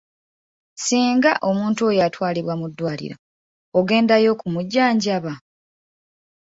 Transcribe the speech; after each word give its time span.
Singa 0.85 1.31
omuntu 1.49 1.79
oyo 1.89 1.99
atwalibwa 2.07 2.53
mu 2.61 2.67
ddwaliro 2.71 3.15
ogendayo 3.79 4.27
okumujjanjaba? 4.35 5.33